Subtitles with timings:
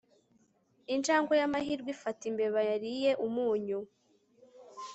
[0.93, 3.79] injangwe y'amahirwe ifata imbeba yariye umunyu